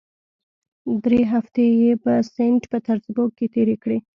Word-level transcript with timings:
درې 1.03 1.21
هفتې 1.33 1.65
یې 1.81 1.91
په 2.03 2.11
سینټ 2.33 2.61
پیټرزبورګ 2.71 3.31
کې 3.37 3.45
تېرې 3.55 3.75
کړې. 3.83 3.97